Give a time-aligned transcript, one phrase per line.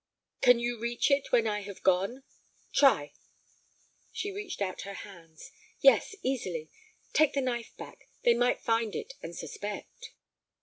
[0.41, 2.23] "Can you reach it when I have gone?
[2.73, 3.13] Try."
[4.11, 5.51] She reached out her hands.
[5.79, 6.71] "Yes, easily.
[7.13, 8.07] Take the knife back.
[8.23, 10.13] They might find it, and suspect."